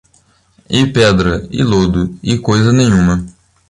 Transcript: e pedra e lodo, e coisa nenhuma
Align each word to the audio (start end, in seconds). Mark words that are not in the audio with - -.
e 0.67 0.87
pedra 0.91 1.47
e 1.51 1.61
lodo, 1.63 2.17
e 2.23 2.35
coisa 2.39 2.73
nenhuma 2.73 3.23